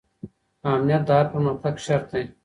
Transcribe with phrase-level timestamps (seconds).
[0.71, 2.23] امنیت د هر پرمختګ شرط دی.